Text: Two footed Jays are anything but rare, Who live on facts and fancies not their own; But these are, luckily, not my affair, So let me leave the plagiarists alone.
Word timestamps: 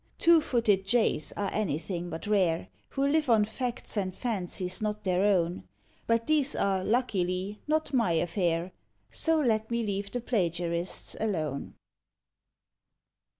Two 0.17 0.41
footed 0.41 0.83
Jays 0.87 1.31
are 1.37 1.51
anything 1.53 2.09
but 2.09 2.25
rare, 2.25 2.69
Who 2.89 3.07
live 3.07 3.29
on 3.29 3.45
facts 3.45 3.95
and 3.95 4.17
fancies 4.17 4.81
not 4.81 5.03
their 5.03 5.21
own; 5.23 5.65
But 6.07 6.25
these 6.25 6.55
are, 6.55 6.83
luckily, 6.83 7.59
not 7.67 7.93
my 7.93 8.13
affair, 8.13 8.71
So 9.11 9.39
let 9.39 9.69
me 9.69 9.83
leave 9.85 10.09
the 10.09 10.19
plagiarists 10.19 11.15
alone. 11.19 11.75